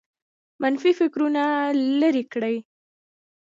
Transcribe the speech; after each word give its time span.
منفي 0.61 0.91
فکرونه 0.99 1.43
لرې 1.99 2.23
کړئ 2.33 2.55